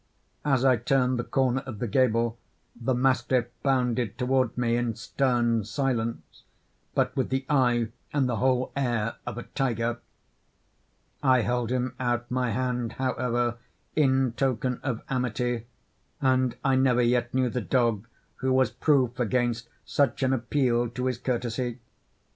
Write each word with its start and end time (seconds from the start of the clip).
As 0.43 0.65
I 0.65 0.77
turned 0.77 1.19
the 1.19 1.23
corner 1.23 1.61
of 1.67 1.77
the 1.77 1.87
gable, 1.87 2.39
the 2.75 2.95
mastiff 2.95 3.45
bounded 3.61 4.17
towards 4.17 4.57
me 4.57 4.75
in 4.75 4.95
stern 4.95 5.63
silence, 5.63 6.41
but 6.95 7.15
with 7.15 7.29
the 7.29 7.45
eye 7.47 7.89
and 8.11 8.27
the 8.27 8.37
whole 8.37 8.71
air 8.75 9.17
of 9.27 9.37
a 9.37 9.43
tiger. 9.43 9.99
I 11.21 11.41
held 11.41 11.69
him 11.69 11.93
out 11.99 12.31
my 12.31 12.49
hand, 12.49 12.93
however, 12.93 13.57
in 13.95 14.31
token 14.31 14.79
of 14.81 15.03
amity—and 15.07 16.55
I 16.65 16.75
never 16.75 17.03
yet 17.03 17.31
knew 17.31 17.49
the 17.51 17.61
dog 17.61 18.07
who 18.37 18.51
was 18.51 18.71
proof 18.71 19.19
against 19.19 19.69
such 19.85 20.23
an 20.23 20.33
appeal 20.33 20.89
to 20.89 21.05
his 21.05 21.19
courtesy. 21.19 21.77